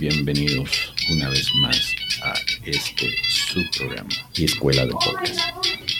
[0.00, 5.40] bienvenidos una vez más a este su programa y escuela de podcast.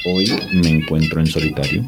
[0.06, 1.84] Hoy me encuentro en solitario.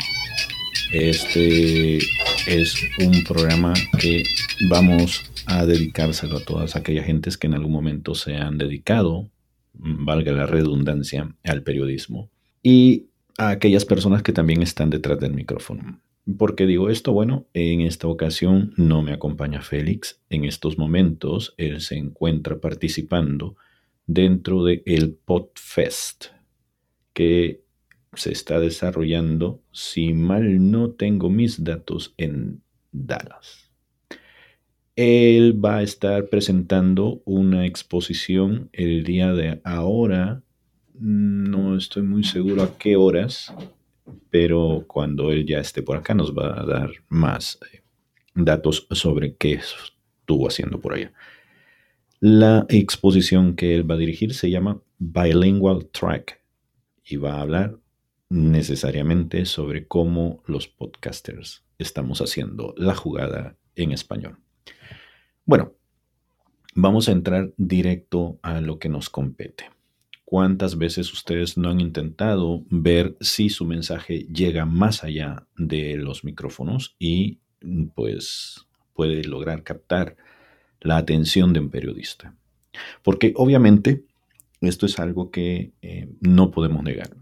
[0.93, 1.99] Este
[2.47, 4.23] es un programa que
[4.69, 9.29] vamos a dedicárselo a todas aquellas gentes que en algún momento se han dedicado,
[9.75, 12.31] valga la redundancia, al periodismo
[12.63, 13.07] y
[13.39, 16.01] a aquellas personas que también están detrás del micrófono.
[16.39, 17.13] ¿Por qué digo esto?
[17.13, 20.21] Bueno, en esta ocasión no me acompaña Félix.
[20.29, 23.57] En estos momentos él se encuentra participando
[24.07, 26.27] dentro del el Podfest
[27.13, 27.63] que
[28.15, 33.71] se está desarrollando, si mal no tengo mis datos, en Dallas.
[34.97, 40.43] Él va a estar presentando una exposición el día de ahora.
[40.99, 43.55] No estoy muy seguro a qué horas,
[44.31, 47.83] pero cuando él ya esté por acá nos va a dar más eh,
[48.35, 51.13] datos sobre qué estuvo haciendo por allá.
[52.21, 56.41] La exposición que él va a dirigir se llama Bilingual Track
[57.05, 57.79] y va a hablar
[58.29, 64.39] necesariamente sobre cómo los podcasters estamos haciendo la jugada en español.
[65.45, 65.75] Bueno,
[66.75, 69.76] vamos a entrar directo a lo que nos compete.
[70.27, 76.25] ¿Cuántas veces ustedes no han intentado ver si su mensaje llega más allá de los
[76.25, 77.39] micrófonos y
[77.95, 80.17] pues puede lograr captar
[80.81, 82.35] la atención de un periodista?
[83.05, 84.03] Porque obviamente
[84.61, 87.17] esto es algo que eh, no podemos negar.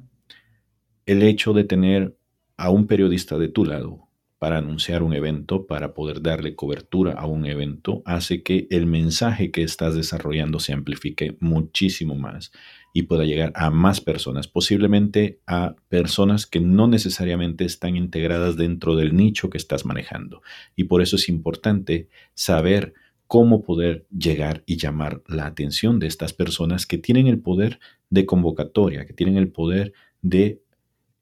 [1.05, 2.17] El hecho de tener
[2.57, 4.09] a un periodista de tu lado
[4.39, 9.51] para anunciar un evento, para poder darle cobertura a un evento, hace que el mensaje
[9.51, 12.51] que estás desarrollando se amplifique muchísimo más
[12.97, 18.95] y pueda llegar a más personas, posiblemente a personas que no necesariamente están integradas dentro
[18.95, 20.43] del nicho que estás manejando.
[20.77, 22.95] Y por eso es importante saber
[23.27, 28.27] cómo poder llegar y llamar la atención de estas personas que tienen el poder de
[28.27, 30.63] convocatoria, que tienen el poder de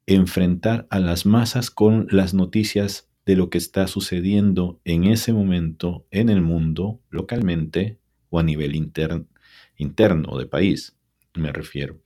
[0.04, 6.04] enfrentar a las masas con las noticias de lo que está sucediendo en ese momento
[6.10, 9.26] en el mundo, localmente o a nivel interno
[9.78, 10.96] interno de país
[11.34, 11.98] me refiero.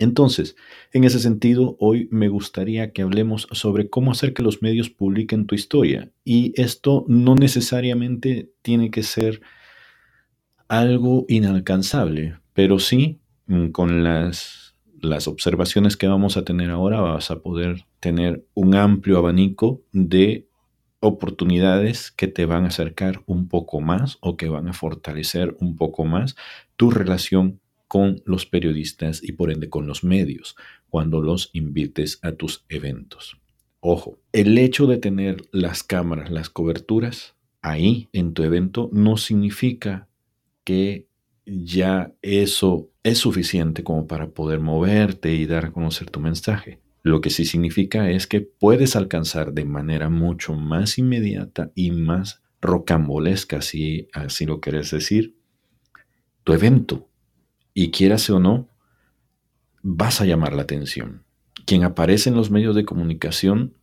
[0.00, 0.56] Entonces,
[0.94, 5.46] en ese sentido, hoy me gustaría que hablemos sobre cómo hacer que los medios publiquen
[5.46, 6.10] tu historia.
[6.24, 9.42] Y esto no necesariamente tiene que ser
[10.68, 17.30] algo inalcanzable, pero sí mm, con las, las observaciones que vamos a tener ahora vas
[17.30, 20.48] a poder tener un amplio abanico de
[21.00, 25.76] oportunidades que te van a acercar un poco más o que van a fortalecer un
[25.76, 26.36] poco más
[26.76, 27.60] tu relación
[27.90, 30.54] con los periodistas y por ende con los medios
[30.90, 33.36] cuando los invites a tus eventos.
[33.80, 40.06] Ojo, el hecho de tener las cámaras, las coberturas ahí en tu evento no significa
[40.62, 41.08] que
[41.44, 46.78] ya eso es suficiente como para poder moverte y dar a conocer tu mensaje.
[47.02, 52.40] Lo que sí significa es que puedes alcanzar de manera mucho más inmediata y más
[52.60, 55.34] rocambolesca, si así lo quieres decir,
[56.44, 57.09] tu evento
[57.74, 58.68] y quieras o no,
[59.82, 61.24] vas a llamar la atención.
[61.66, 63.74] Quien aparece en los medios de comunicación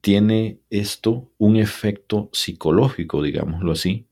[0.00, 4.06] tiene esto un efecto psicológico, digámoslo así,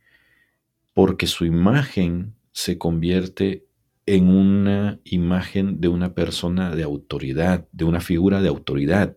[0.94, 3.66] porque su imagen se convierte
[4.06, 9.16] en una imagen de una persona de autoridad, de una figura de autoridad,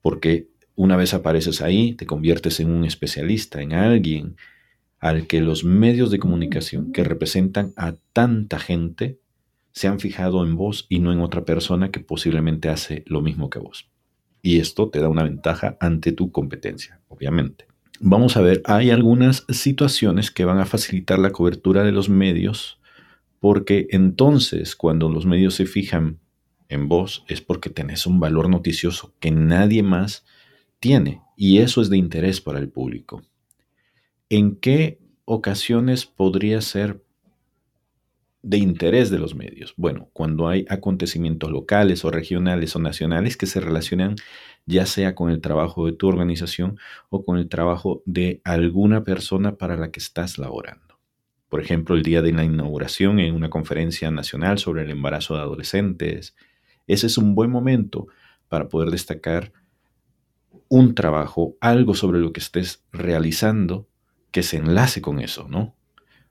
[0.00, 4.36] porque una vez apareces ahí, te conviertes en un especialista, en alguien
[5.06, 9.20] al que los medios de comunicación que representan a tanta gente
[9.70, 13.48] se han fijado en vos y no en otra persona que posiblemente hace lo mismo
[13.48, 13.88] que vos.
[14.42, 17.66] Y esto te da una ventaja ante tu competencia, obviamente.
[18.00, 22.80] Vamos a ver, hay algunas situaciones que van a facilitar la cobertura de los medios,
[23.38, 26.18] porque entonces cuando los medios se fijan
[26.68, 30.24] en vos es porque tenés un valor noticioso que nadie más
[30.80, 33.22] tiene, y eso es de interés para el público.
[34.28, 37.00] ¿En qué ocasiones podría ser
[38.42, 39.72] de interés de los medios?
[39.76, 44.16] Bueno, cuando hay acontecimientos locales o regionales o nacionales que se relacionan
[44.66, 46.76] ya sea con el trabajo de tu organización
[47.08, 50.98] o con el trabajo de alguna persona para la que estás laborando.
[51.48, 55.42] Por ejemplo, el día de la inauguración en una conferencia nacional sobre el embarazo de
[55.42, 56.34] adolescentes.
[56.88, 58.08] Ese es un buen momento
[58.48, 59.52] para poder destacar
[60.68, 63.86] un trabajo, algo sobre lo que estés realizando
[64.36, 65.74] que se enlace con eso, ¿no?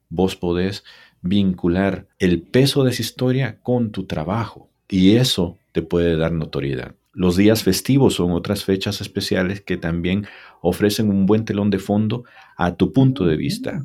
[0.10, 0.84] Vos podés
[1.24, 6.94] vincular el peso de esa historia con tu trabajo y eso te puede dar notoriedad.
[7.14, 10.28] Los días festivos son otras fechas especiales que también
[10.62, 12.26] ofrecen un buen telón de fondo
[12.58, 13.84] a tu punto de vista.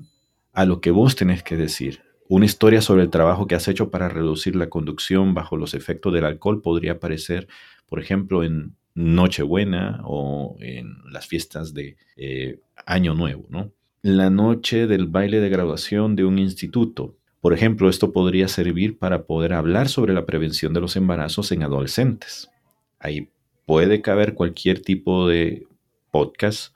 [0.52, 2.02] a lo que vos tenés que decir.
[2.28, 6.12] Una historia sobre el trabajo que has hecho para reducir la conducción bajo los efectos
[6.12, 7.48] del alcohol podría aparecer,
[7.88, 13.72] por ejemplo, en Nochebuena o en las fiestas de eh, Año Nuevo, ¿no?
[14.02, 17.18] La noche del baile de graduación de un instituto.
[17.42, 21.62] Por ejemplo, esto podría servir para poder hablar sobre la prevención de los embarazos en
[21.62, 22.50] adolescentes.
[22.98, 23.28] Ahí
[23.66, 25.66] puede caber cualquier tipo de
[26.10, 26.74] podcast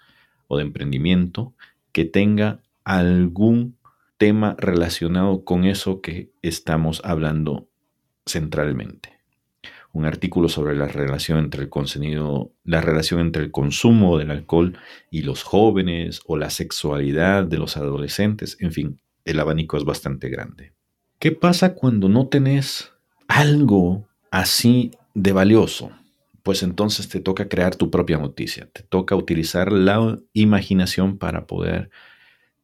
[0.49, 1.55] o de emprendimiento
[1.93, 3.79] que tenga algún
[4.19, 7.69] tema relacionado con eso que estamos hablando
[8.27, 9.15] centralmente.
[9.95, 14.77] Un artículo sobre la relación entre el contenido, la relación entre el consumo del alcohol
[15.09, 20.29] y los jóvenes o la sexualidad de los adolescentes, en fin, el abanico es bastante
[20.29, 20.73] grande.
[21.21, 22.93] ¿Qué pasa cuando no tenés
[23.29, 25.93] algo así de valioso?
[26.43, 31.89] Pues entonces te toca crear tu propia noticia, te toca utilizar la imaginación para poder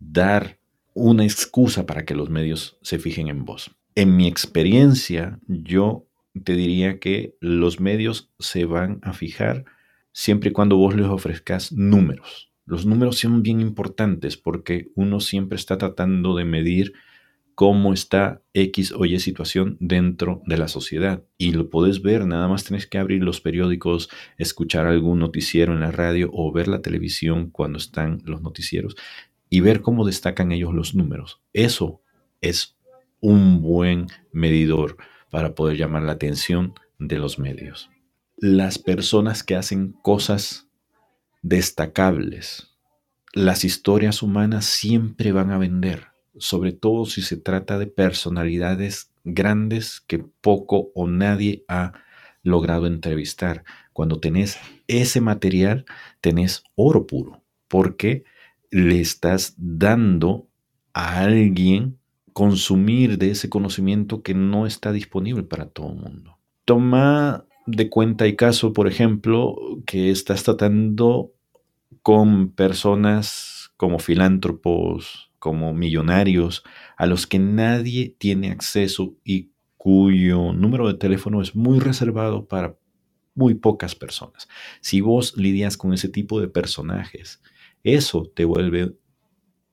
[0.01, 0.59] dar
[0.95, 3.71] una excusa para que los medios se fijen en vos.
[3.95, 6.10] En mi experiencia, yo
[6.45, 9.65] te diría que los medios se van a fijar
[10.13, 12.51] siempre y cuando vos les ofrezcas números.
[12.67, 16.93] Los números son bien importantes porque uno siempre está tratando de medir
[17.55, 21.25] cómo está X o Y situación dentro de la sociedad.
[21.37, 25.81] Y lo podés ver, nada más tenés que abrir los periódicos, escuchar algún noticiero en
[25.81, 28.97] la radio o ver la televisión cuando están los noticieros
[29.51, 31.43] y ver cómo destacan ellos los números.
[31.53, 32.01] Eso
[32.41, 32.79] es
[33.21, 34.97] un buen medidor
[35.31, 37.91] para poder llamar la atención de los medios.
[38.37, 40.69] Las personas que hacen cosas
[41.43, 42.69] destacables,
[43.33, 50.01] las historias humanas siempre van a vender, sobre todo si se trata de personalidades grandes
[50.01, 51.93] que poco o nadie ha
[52.43, 53.65] logrado entrevistar.
[53.93, 55.85] Cuando tenés ese material,
[56.21, 58.25] tenés oro puro, porque
[58.71, 60.49] le estás dando
[60.93, 62.00] a alguien
[62.41, 66.39] consumir de ese conocimiento que no está disponible para todo el mundo.
[66.65, 71.35] Toma de cuenta y caso, por ejemplo, que estás tratando
[72.01, 76.65] con personas como filántropos, como millonarios,
[76.97, 82.75] a los que nadie tiene acceso y cuyo número de teléfono es muy reservado para
[83.35, 84.49] muy pocas personas.
[84.81, 87.43] Si vos lidias con ese tipo de personajes,
[87.83, 88.97] eso te vuelve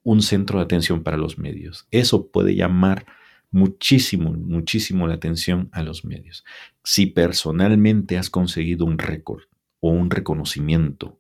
[0.08, 1.86] un centro de atención para los medios.
[1.92, 3.06] Eso puede llamar
[3.52, 6.46] muchísimo, muchísimo la atención a los medios.
[6.82, 9.44] Si personalmente has conseguido un récord
[9.82, 11.20] o un reconocimiento,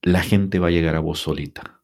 [0.00, 1.82] la gente va a llegar a vos solita.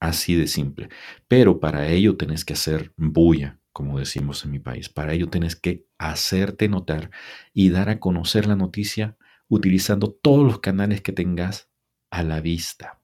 [0.00, 0.90] Así de simple.
[1.28, 4.90] Pero para ello tenés que hacer bulla, como decimos en mi país.
[4.90, 7.10] Para ello tenés que hacerte notar
[7.54, 9.16] y dar a conocer la noticia
[9.48, 11.70] utilizando todos los canales que tengas
[12.10, 12.98] a la vista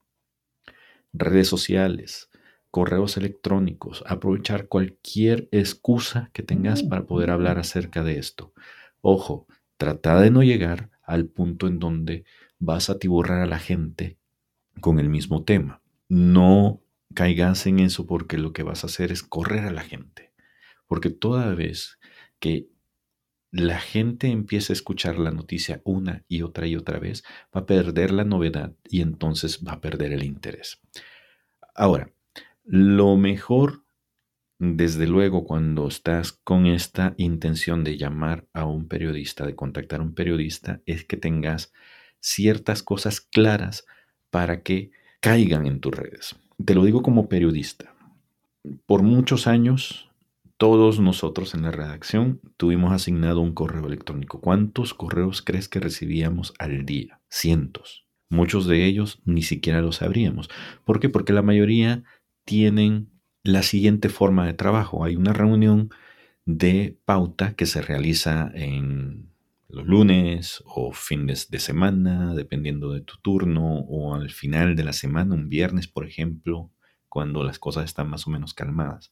[1.17, 2.29] redes sociales,
[2.75, 8.51] correos electrónicos, aprovechar cualquier excusa que tengas para poder hablar acerca de esto.
[8.99, 12.25] Ojo, trata de no llegar al punto en donde
[12.59, 14.17] vas a tiburrar a la gente
[14.81, 15.81] con el mismo tema.
[16.09, 16.81] No
[17.13, 20.33] caigas en eso porque lo que vas a hacer es correr a la gente.
[20.85, 21.97] Porque toda vez
[22.39, 22.67] que
[23.51, 27.23] la gente empieza a escuchar la noticia una y otra y otra vez,
[27.55, 30.81] va a perder la novedad y entonces va a perder el interés.
[31.73, 32.11] Ahora,
[32.65, 33.83] lo mejor,
[34.59, 40.03] desde luego, cuando estás con esta intención de llamar a un periodista, de contactar a
[40.03, 41.73] un periodista, es que tengas
[42.19, 43.85] ciertas cosas claras
[44.29, 46.35] para que caigan en tus redes.
[46.63, 47.93] Te lo digo como periodista.
[48.85, 50.09] Por muchos años
[50.57, 54.39] todos nosotros en la redacción tuvimos asignado un correo electrónico.
[54.39, 57.19] ¿Cuántos correos crees que recibíamos al día?
[57.29, 58.05] Cientos.
[58.29, 60.49] Muchos de ellos ni siquiera los sabríamos.
[60.85, 61.09] ¿Por qué?
[61.09, 62.03] Porque la mayoría
[62.45, 63.09] tienen
[63.43, 65.03] la siguiente forma de trabajo.
[65.03, 65.89] Hay una reunión
[66.45, 69.29] de pauta que se realiza en
[69.67, 74.93] los lunes o fines de semana, dependiendo de tu turno, o al final de la
[74.93, 76.71] semana, un viernes, por ejemplo,
[77.09, 79.11] cuando las cosas están más o menos calmadas.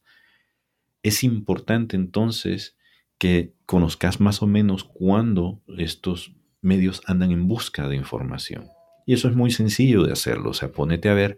[1.01, 2.77] Es importante entonces
[3.17, 8.67] que conozcas más o menos cuándo estos medios andan en busca de información.
[9.05, 10.51] Y eso es muy sencillo de hacerlo.
[10.51, 11.37] O sea, ponete a ver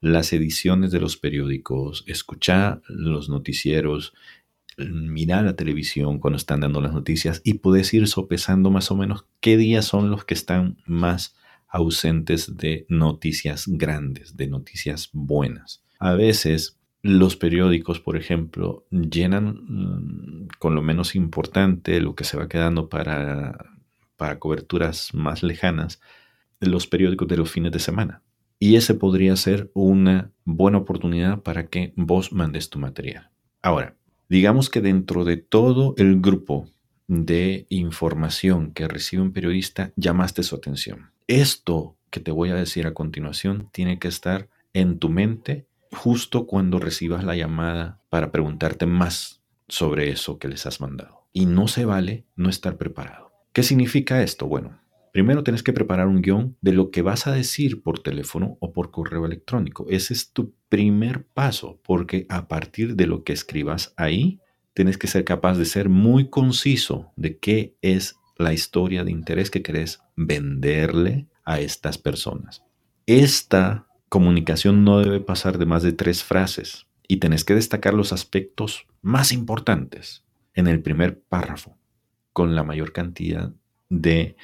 [0.00, 4.14] las ediciones de los periódicos, escucha los noticieros,
[4.78, 9.26] mira la televisión cuando están dando las noticias y puedes ir sopesando más o menos
[9.40, 11.36] qué días son los que están más
[11.68, 15.84] ausentes de noticias grandes, de noticias buenas.
[15.98, 22.36] A veces los periódicos, por ejemplo, llenan mm, con lo menos importante lo que se
[22.36, 23.56] va quedando para,
[24.16, 26.00] para coberturas más lejanas,
[26.58, 28.22] los periódicos de los fines de semana.
[28.60, 33.30] Y ese podría ser una buena oportunidad para que vos mandes tu material.
[33.62, 33.96] Ahora,
[34.28, 36.68] digamos que dentro de todo el grupo
[37.08, 41.10] de información que recibe un periodista, llamaste su atención.
[41.26, 46.46] Esto que te voy a decir a continuación tiene que estar en tu mente justo
[46.46, 51.26] cuando recibas la llamada para preguntarte más sobre eso que les has mandado.
[51.32, 53.32] Y no se vale no estar preparado.
[53.52, 54.46] ¿Qué significa esto?
[54.46, 54.79] Bueno,
[55.12, 58.72] primero tienes que preparar un guion de lo que vas a decir por teléfono o
[58.72, 59.86] por correo electrónico.
[59.88, 64.40] Ese es tu primer paso, porque a partir de lo que escribas ahí,
[64.74, 69.50] tienes que ser capaz de ser muy conciso de qué es la historia de interés
[69.50, 72.64] que querés venderle a estas personas.
[73.06, 78.12] Esta comunicación no debe pasar de más de tres frases y tenés que destacar los
[78.12, 80.24] aspectos más importantes
[80.54, 81.76] en el primer párrafo
[82.32, 83.52] con la mayor cantidad
[83.88, 84.36] de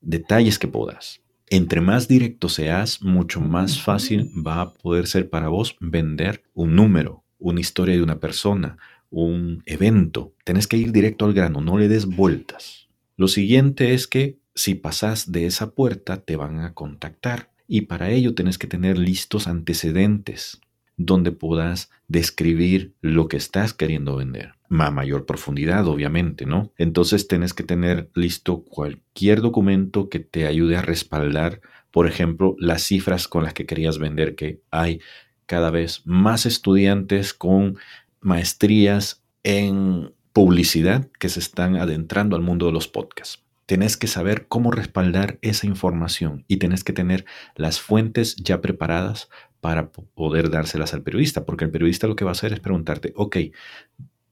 [0.00, 1.20] detalles que puedas.
[1.50, 6.76] Entre más directo seas, mucho más fácil va a poder ser para vos vender un
[6.76, 8.76] número, una historia de una persona,
[9.10, 10.34] un evento.
[10.44, 12.88] Tenés que ir directo al grano, no le des vueltas.
[13.16, 18.10] Lo siguiente es que si pasas de esa puerta te van a contactar y para
[18.10, 20.60] ello tenés que tener listos antecedentes
[20.98, 24.52] donde puedas describir lo que estás queriendo vender.
[24.68, 26.72] A mayor profundidad, obviamente, ¿no?
[26.76, 32.82] Entonces tenés que tener listo cualquier documento que te ayude a respaldar, por ejemplo, las
[32.82, 35.00] cifras con las que querías vender, que hay
[35.46, 37.78] cada vez más estudiantes con
[38.20, 43.42] maestrías en publicidad que se están adentrando al mundo de los podcasts.
[43.66, 49.28] Tenés que saber cómo respaldar esa información y tenés que tener las fuentes ya preparadas
[49.60, 53.12] para poder dárselas al periodista, porque el periodista lo que va a hacer es preguntarte,
[53.16, 53.36] ok,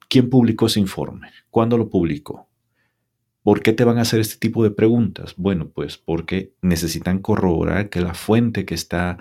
[0.09, 1.31] ¿quién publicó ese informe?
[1.51, 2.49] ¿Cuándo lo publicó?
[3.43, 5.35] ¿Por qué te van a hacer este tipo de preguntas?
[5.37, 9.19] Bueno, pues porque necesitan corroborar que la fuente que está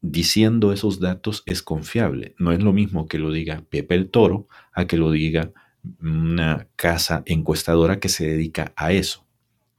[0.00, 2.34] diciendo esos datos es confiable.
[2.38, 5.52] No es lo mismo que lo diga Pepe el Toro a que lo diga
[6.00, 9.26] una casa encuestadora que se dedica a eso.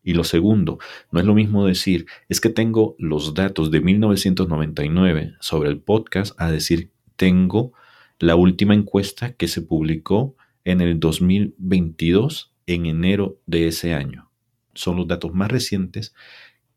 [0.03, 0.79] Y lo segundo,
[1.11, 6.33] no es lo mismo decir, es que tengo los datos de 1999 sobre el podcast
[6.41, 7.73] a decir, tengo
[8.19, 14.31] la última encuesta que se publicó en el 2022, en enero de ese año.
[14.73, 16.13] Son los datos más recientes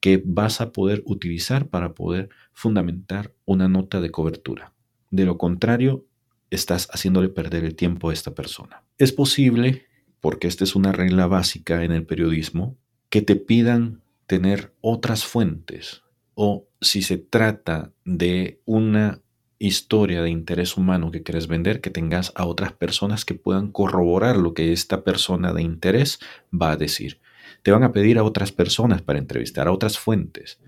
[0.01, 4.75] que vas a poder utilizar para poder fundamentar una nota de cobertura.
[5.11, 6.05] De lo contrario,
[6.51, 8.83] estás haciéndole perder el tiempo a esta persona.
[8.99, 9.87] Es posible,
[10.21, 12.77] porque esta es una regla básica en el periodismo,
[13.15, 16.03] que te pidan tener otras fuentes
[16.35, 19.21] o si se trata de una
[19.61, 24.37] historia de interés humano que quieres vender, que tengas a otras personas que puedan corroborar
[24.37, 26.19] lo que esta persona de interés
[26.53, 27.21] va a decir.
[27.63, 30.59] Te van a pedir a otras personas para entrevistar, a otras fuentes.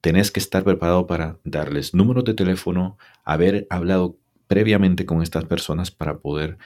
[0.00, 5.90] Tenés que estar preparado para darles números de teléfono, haber hablado previamente con estas personas
[5.90, 6.58] para poder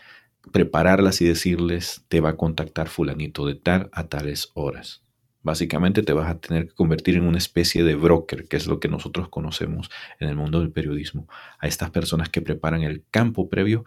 [0.52, 5.05] prepararlas y decirles, te va a contactar fulanito de tal a tales horas.
[5.46, 8.80] Básicamente te vas a tener que convertir en una especie de broker, que es lo
[8.80, 11.28] que nosotros conocemos en el mundo del periodismo,
[11.60, 13.84] a estas personas que preparan el campo previo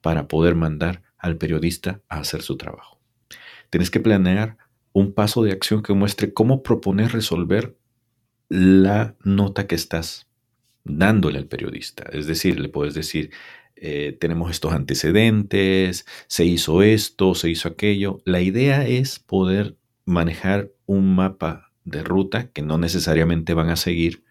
[0.00, 2.98] para poder mandar al periodista a hacer su trabajo.
[3.70, 4.56] Tienes que planear
[4.92, 7.76] un paso de acción que muestre cómo proponer resolver
[8.48, 10.26] la nota que estás
[10.82, 12.02] dándole al periodista.
[12.12, 13.30] Es decir, le puedes decir,
[13.76, 18.22] eh, tenemos estos antecedentes, se hizo esto, se hizo aquello.
[18.24, 24.24] La idea es poder manejar un mapa de ruta que no necesariamente van a seguir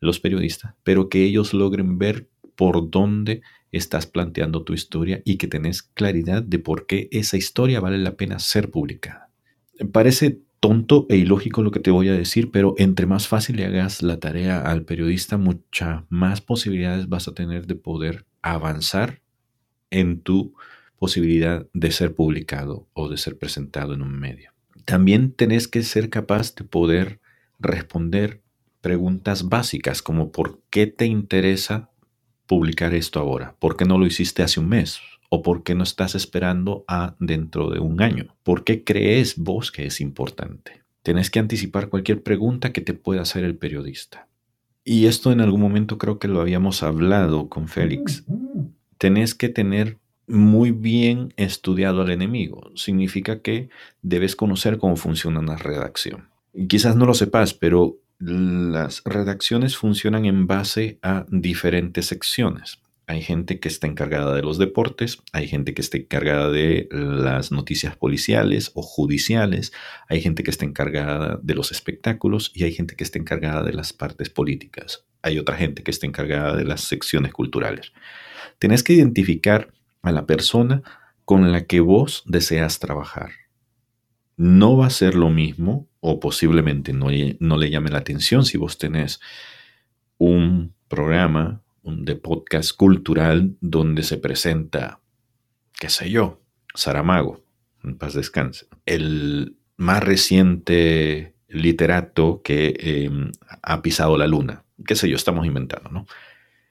[0.00, 5.46] los periodistas, pero que ellos logren ver por dónde estás planteando tu historia y que
[5.46, 9.30] tenés claridad de por qué esa historia vale la pena ser publicada.
[9.92, 13.66] Parece tonto e ilógico lo que te voy a decir, pero entre más fácil le
[13.66, 19.20] hagas la tarea al periodista, muchas más posibilidades vas a tener de poder avanzar
[19.90, 20.54] en tu
[20.98, 24.57] posibilidad de ser publicado o de ser presentado en un medio.
[24.88, 27.20] También tenés que ser capaz de poder
[27.58, 28.40] responder
[28.80, 31.90] preguntas básicas como ¿por qué te interesa
[32.46, 33.54] publicar esto ahora?
[33.58, 34.98] ¿Por qué no lo hiciste hace un mes?
[35.28, 38.34] ¿O por qué no estás esperando a dentro de un año?
[38.42, 40.80] ¿Por qué crees vos que es importante?
[41.02, 44.26] Tenés que anticipar cualquier pregunta que te pueda hacer el periodista.
[44.84, 48.24] Y esto en algún momento creo que lo habíamos hablado con Félix.
[48.96, 52.70] Tenés que tener muy bien estudiado al enemigo.
[52.74, 53.68] Significa que
[54.02, 56.28] debes conocer cómo funciona una redacción.
[56.68, 62.80] Quizás no lo sepas, pero las redacciones funcionan en base a diferentes secciones.
[63.06, 67.50] Hay gente que está encargada de los deportes, hay gente que está encargada de las
[67.50, 69.72] noticias policiales o judiciales,
[70.10, 73.72] hay gente que está encargada de los espectáculos y hay gente que está encargada de
[73.72, 75.06] las partes políticas.
[75.22, 77.92] Hay otra gente que está encargada de las secciones culturales.
[78.58, 79.72] Tienes que identificar
[80.08, 80.82] a la persona
[81.24, 83.30] con la que vos deseas trabajar.
[84.36, 87.08] No va a ser lo mismo o posiblemente no,
[87.40, 89.20] no le llame la atención si vos tenés
[90.16, 95.00] un programa de podcast cultural donde se presenta,
[95.78, 96.40] qué sé yo,
[96.74, 97.42] Saramago,
[97.82, 105.08] en paz descanse, el más reciente literato que em, ha pisado la luna, qué sé
[105.08, 106.06] yo, estamos inventando, ¿no?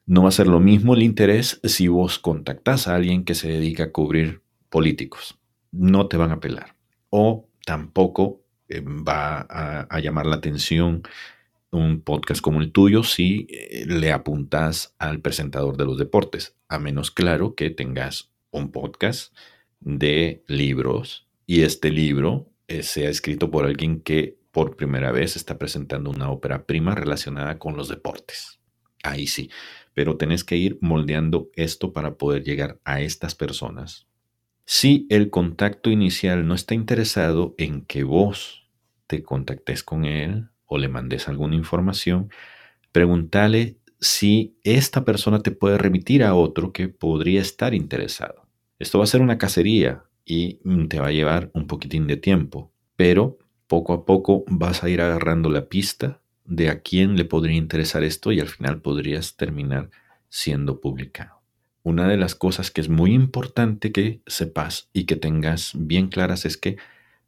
[0.08, 3.50] No va a ser lo mismo el interés si vos contactás a alguien que se
[3.50, 5.38] dedica a cubrir políticos.
[5.72, 6.76] No te van a pelar.
[7.12, 11.04] O tampoco em, va a llamar la atención
[11.72, 16.80] un podcast como el tuyo si eh, le apuntas al presentador de los deportes, a
[16.80, 19.36] menos claro que tengas un podcast
[19.80, 25.58] de libros y este libro eh, sea escrito por alguien que por primera vez está
[25.58, 28.60] presentando una ópera prima relacionada con los deportes.
[29.04, 29.50] Ahí sí,
[29.98, 34.06] pero tenés que ir moldeando esto para poder llegar a estas personas.
[34.64, 38.70] Si el contacto inicial no está interesado en que vos
[39.08, 42.30] te contactes con él, o le mandes alguna información,
[42.92, 48.48] pregúntale si esta persona te puede remitir a otro que podría estar interesado.
[48.78, 52.72] Esto va a ser una cacería y te va a llevar un poquitín de tiempo,
[52.96, 57.58] pero poco a poco vas a ir agarrando la pista de a quién le podría
[57.58, 59.90] interesar esto y al final podrías terminar
[60.30, 61.42] siendo publicado.
[61.84, 66.46] Una de las cosas que es muy importante que sepas y que tengas bien claras
[66.46, 66.78] es que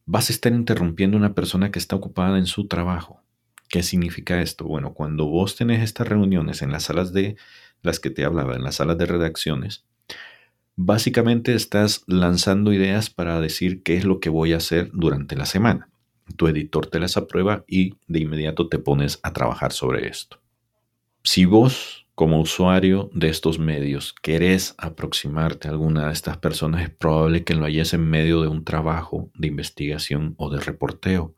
[0.05, 3.21] vas a estar interrumpiendo a una persona que está ocupada en su trabajo.
[3.69, 4.65] ¿Qué significa esto?
[4.65, 7.37] Bueno, cuando vos tenés estas reuniones en las salas de
[7.83, 9.85] las que te hablaba, en las salas de redacciones,
[10.75, 15.45] básicamente estás lanzando ideas para decir qué es lo que voy a hacer durante la
[15.45, 15.88] semana.
[16.35, 20.41] Tu editor te las aprueba y de inmediato te pones a trabajar sobre esto.
[21.23, 26.89] Si vos, como usuario de estos medios, querés aproximarte a alguna de estas personas, es
[26.89, 31.35] probable que lo hayas en medio de un trabajo de investigación o de reporteo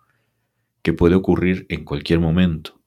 [0.82, 2.80] que puede ocurrir en cualquier momento.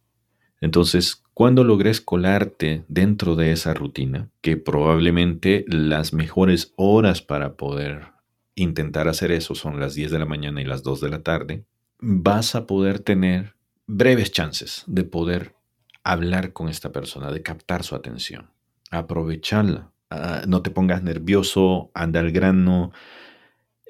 [0.60, 8.12] Entonces, cuando logres colarte dentro de esa rutina, que probablemente las mejores horas para poder
[8.54, 11.64] intentar hacer eso son las 10 de la mañana y las 2 de la tarde,
[11.98, 13.54] vas a poder tener
[13.86, 15.54] breves chances de poder
[16.02, 18.50] hablar con esta persona, de captar su atención,
[18.90, 19.90] aprovecharla.
[20.10, 22.92] Ah, no te pongas nervioso, anda al grano,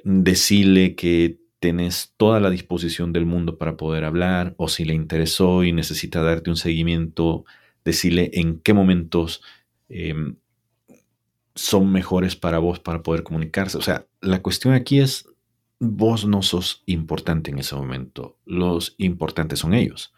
[0.05, 5.65] decirle que tenés toda la disposición del mundo para poder hablar o si le interesó
[5.65, 7.45] y necesita darte un seguimiento,
[7.85, 9.43] decirle en qué momentos
[9.89, 10.37] em,
[11.55, 13.79] son mejores para vos para poder comunicarse.
[13.79, 15.27] O sea, la cuestión aquí es,
[15.85, 20.13] vos no sos importante en ese momento, los importantes son ellos.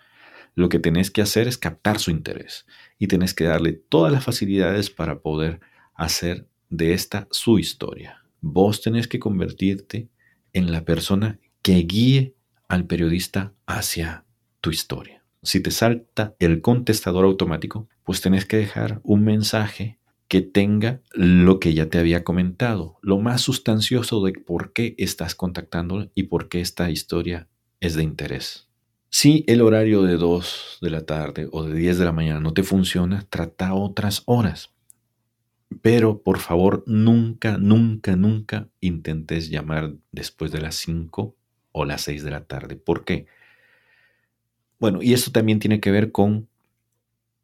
[0.55, 2.67] Lo que tenés que hacer es captar su interés
[2.99, 5.61] y tenés que darle todas las facilidades para poder
[5.95, 8.23] hacer de esta su historia.
[8.41, 10.09] Vos tenés que convertirte
[10.53, 12.35] en la persona que guíe
[12.69, 14.25] al periodista hacia
[14.61, 15.23] tu historia.
[15.43, 19.99] Si te salta el contestador automático, pues tenés que dejar un mensaje
[20.29, 25.35] que tenga lo que ya te había comentado, lo más sustancioso de por qué estás
[25.35, 27.49] contactándolo y por qué esta historia
[27.81, 28.69] es de interés.
[29.09, 32.53] Si el horario de 2 de la tarde o de 10 de la mañana no
[32.53, 34.73] te funciona, trata otras horas.
[35.81, 41.35] Pero por favor, nunca, nunca, nunca intentes llamar después de las 5
[41.73, 42.77] o las 6 de la tarde.
[42.77, 43.27] ¿Por qué?
[44.79, 46.49] Bueno, y esto también tiene que ver con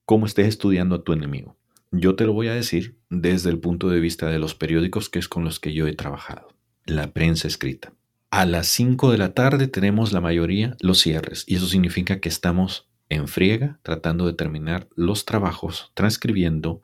[0.05, 1.57] cómo estés estudiando a tu enemigo.
[1.95, 5.19] Yo te lo voy a decir desde el punto de vista de los periódicos que
[5.19, 6.49] es con los que yo he trabajado,
[6.87, 7.93] la prensa escrita.
[8.31, 12.31] A las 5 de la tarde tenemos la mayoría los cierres y eso significa que
[12.31, 16.81] estamos en friega tratando de terminar los trabajos, transcribiendo,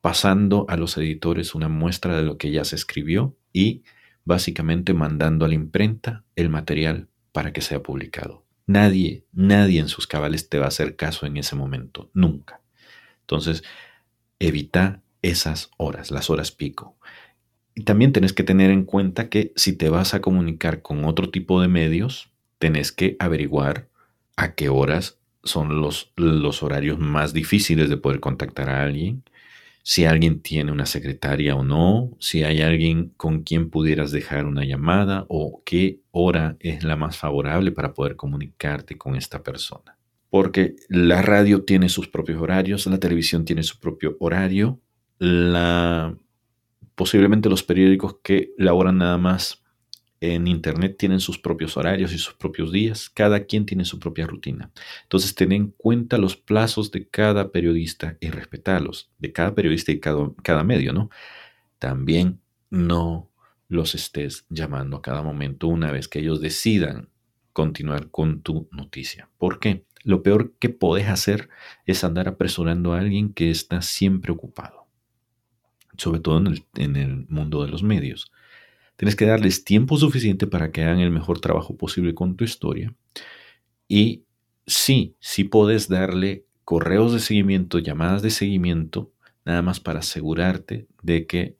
[0.00, 3.82] pasando a los editores una muestra de lo que ya se escribió y
[4.24, 8.46] básicamente mandando a la imprenta el material para que sea publicado.
[8.66, 12.62] Nadie, nadie en sus cabales te va a hacer caso en ese momento, nunca.
[13.20, 13.62] Entonces,
[14.40, 16.96] evita esas horas, las horas pico.
[17.76, 21.30] Y también tenés que tener en cuenta que si te vas a comunicar con otro
[21.30, 23.88] tipo de medios, tenés que averiguar
[24.36, 29.22] a qué horas son los, los horarios más difíciles de poder contactar a alguien
[29.82, 34.64] si alguien tiene una secretaria o no, si hay alguien con quien pudieras dejar una
[34.64, 39.96] llamada o qué hora es la más favorable para poder comunicarte con esta persona.
[40.30, 44.80] Porque la radio tiene sus propios horarios, la televisión tiene su propio horario
[46.94, 49.62] posiblemente los periódicos que laboran nada más
[50.20, 53.08] en Internet tienen sus propios horarios y sus propios días.
[53.08, 54.70] Cada quien tiene su propia rutina.
[55.04, 60.00] Entonces, ten en cuenta los plazos de cada periodista y respetarlos, de cada periodista y
[60.00, 61.08] cada, cada medio, ¿no?
[61.78, 63.30] También no
[63.68, 67.08] los estés llamando a cada momento una vez que ellos decidan
[67.54, 69.30] continuar con tu noticia.
[69.38, 69.86] ¿Por qué?
[70.02, 71.48] Lo peor que podés hacer
[71.84, 74.86] es andar apresurando a alguien que está siempre ocupado,
[75.96, 76.42] sobre todo
[76.76, 78.32] en el, mundo de los medios.
[78.96, 82.94] Tienes que darles tiempo suficiente para que hagan el mejor trabajo posible con tu historia.
[83.88, 84.24] Y
[84.66, 89.12] sí, sí puedes darle correos de seguimiento, llamadas de seguimiento,
[89.44, 91.56] nada más para asegurarte de que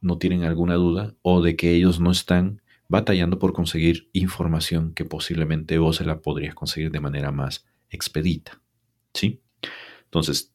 [0.00, 5.04] no tienen alguna duda o de que ellos no están batallando por conseguir información que
[5.04, 8.60] posiblemente vos se la podrías conseguir de manera más expedita.
[9.12, 9.42] ¿Sí?
[10.04, 10.52] Entonces,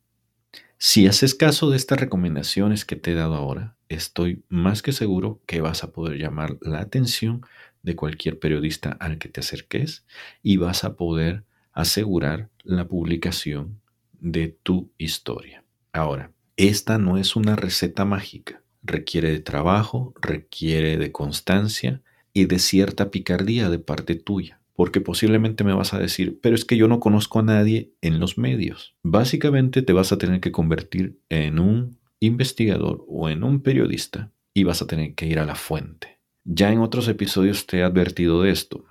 [0.78, 5.42] si haces caso de estas recomendaciones que te he dado ahora, estoy más que seguro
[5.46, 7.46] que vas a poder llamar la atención
[7.84, 10.06] de cualquier periodista al que te acerques
[10.42, 13.82] y vas a poder asegurar la publicación
[14.22, 15.66] de tu historia.
[15.92, 18.64] Ahora, esta no es una receta mágica.
[18.82, 25.66] Requiere de trabajo, requiere de constancia y de cierta picardía de parte tuya porque posiblemente
[25.66, 28.96] me vas a decir, pero es que yo no conozco a nadie en los medios.
[29.04, 34.64] Básicamente te vas a tener que convertir en un investigador o en un periodista y
[34.64, 36.22] vas a tener que ir a la fuente.
[36.46, 38.86] Ya en otros episodios te he advertido de esto.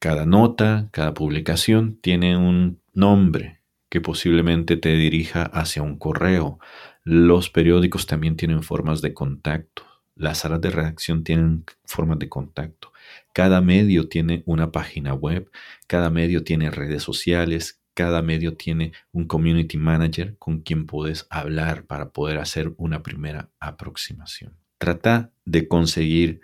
[0.00, 6.58] Cada nota, cada publicación tiene un nombre que posiblemente te dirija hacia un correo.
[7.04, 9.84] Los periódicos también tienen formas de contacto.
[10.16, 12.90] Las salas de redacción tienen formas de contacto.
[13.32, 15.50] Cada medio tiene una página web,
[15.86, 21.84] cada medio tiene redes sociales, cada medio tiene un community manager con quien puedes hablar
[21.86, 24.56] para poder hacer una primera aproximación.
[24.78, 26.40] Trata de conseguir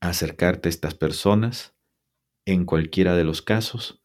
[0.00, 1.74] acercarte a estas personas
[2.44, 4.02] en cualquiera de los casos.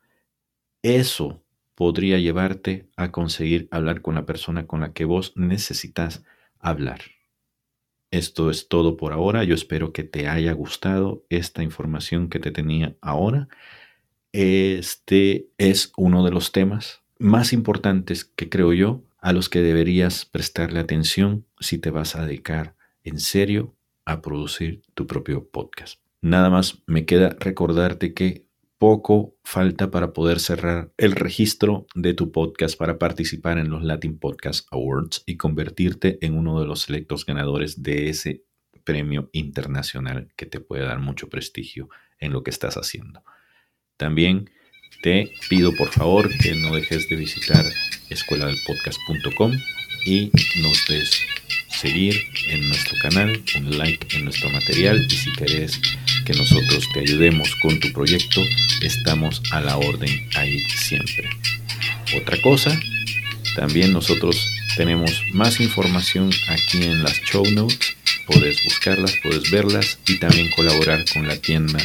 [0.83, 1.43] Eso
[1.75, 6.23] podría llevarte a conseguir hablar con la persona con la que vos necesitas
[6.59, 7.01] hablar.
[8.15, 9.43] Esto es todo por ahora.
[9.43, 13.49] Yo espero que te haya gustado esta información que te tenía ahora.
[14.31, 20.23] Este es uno de los temas más importantes que creo yo a los que deberías
[20.23, 23.75] prestarle atención si te vas a dedicar en serio
[24.05, 25.99] a producir tu propio podcast.
[26.21, 28.44] Nada más me queda recordarte que
[28.85, 34.19] poco falta para poder cerrar el registro de tu podcast para participar en los Latin
[34.19, 38.43] Podcast Awards y convertirte en uno de los selectos ganadores de ese
[38.83, 43.23] premio internacional que te puede dar mucho prestigio en lo que estás haciendo.
[43.97, 44.51] También
[45.01, 47.65] te pido por favor que no dejes de visitar
[48.11, 49.51] escueladelpodcast.com
[50.05, 50.29] y
[50.61, 51.21] nos des
[51.69, 52.13] seguir
[52.49, 55.81] en nuestro canal, un like en nuestro material y si querés
[56.25, 58.41] que nosotros te ayudemos con tu proyecto,
[58.81, 61.29] estamos a la orden ahí siempre.
[62.17, 62.77] Otra cosa,
[63.55, 64.35] también nosotros
[64.75, 67.95] tenemos más información aquí en las show notes.
[68.27, 71.79] Puedes buscarlas, puedes verlas y también colaborar con la tienda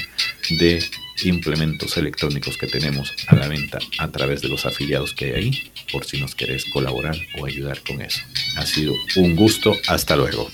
[0.48, 0.83] de
[1.22, 5.72] implementos electrónicos que tenemos a la venta a través de los afiliados que hay ahí,
[5.92, 8.20] por si nos querés colaborar o ayudar con eso.
[8.57, 10.50] Ha sido un gusto, hasta luego.